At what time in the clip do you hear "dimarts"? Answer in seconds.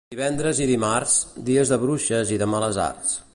0.69-1.17